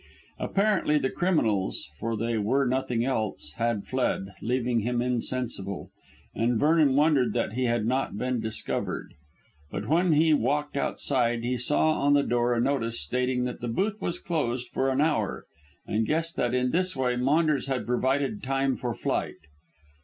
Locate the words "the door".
12.15-12.55